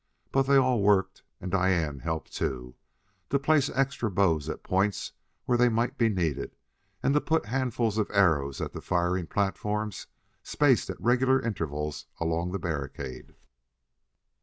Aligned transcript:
But 0.31 0.47
they 0.47 0.55
all 0.57 0.81
worked, 0.81 1.21
and 1.39 1.51
Diane 1.51 1.99
helped, 1.99 2.33
too, 2.35 2.73
to 3.29 3.37
place 3.37 3.69
extra 3.69 4.09
bows 4.09 4.49
at 4.49 4.63
points 4.63 5.11
where 5.45 5.59
they 5.59 5.69
might 5.69 5.95
be 5.99 6.09
needed 6.09 6.55
and 7.03 7.13
to 7.13 7.21
put 7.21 7.45
handfuls 7.45 7.99
of 7.99 8.09
arrows 8.11 8.59
at 8.61 8.73
the 8.73 8.81
firing 8.81 9.27
platforms 9.27 10.07
spaced 10.41 10.89
at 10.89 10.99
regular 10.99 11.39
intervals 11.39 12.07
along 12.19 12.51
the 12.51 12.57
barricade. 12.57 13.35